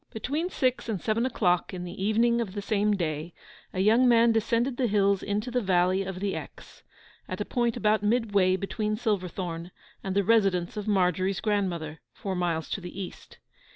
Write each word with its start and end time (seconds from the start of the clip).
Between 0.11 0.49
six 0.49 0.89
and 0.89 0.99
seven 0.99 1.27
o'clock 1.27 1.75
in 1.75 1.83
the 1.83 2.03
evening 2.03 2.41
of 2.41 2.53
the 2.55 2.61
same 2.63 2.95
day 2.95 3.35
a 3.71 3.81
young 3.81 4.07
man 4.07 4.31
descended 4.31 4.77
the 4.77 4.87
hills 4.87 5.21
into 5.21 5.51
the 5.51 5.61
valley 5.61 6.01
of 6.01 6.19
the 6.19 6.35
Exe, 6.35 6.81
at 7.29 7.39
a 7.39 7.45
point 7.45 7.77
about 7.77 8.01
midway 8.01 8.55
between 8.55 8.95
Silverthorn 8.95 9.69
and 10.03 10.15
the 10.15 10.23
residence 10.23 10.75
of 10.75 10.87
Margery's 10.87 11.39
grandmother, 11.39 12.01
four 12.13 12.33
miles 12.33 12.67
to 12.71 12.81
the 12.81 12.99
east. 12.99 13.37